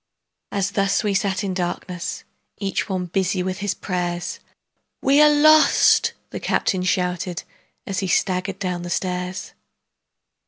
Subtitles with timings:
[0.51, 2.23] As thus we sat in darkness
[2.57, 4.39] Each one busy with his prayers,
[5.03, 7.43] "We are lost!" the captain shouted,
[7.85, 9.53] As he staggered down the stairs.